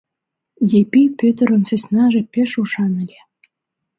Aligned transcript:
Епи 0.79 1.03
Пӧтырын 1.19 1.61
сӧснаже 1.69 2.21
пеш 2.33 2.51
ушан 2.61 2.93
ыле. 3.03 3.19